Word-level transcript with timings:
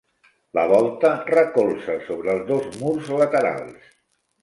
La 0.57 0.63
volta 0.71 1.11
recolza 1.27 1.99
sobre 2.09 2.35
els 2.37 2.45
dos 2.51 2.83
murs 2.83 3.15
laterals. 3.25 3.97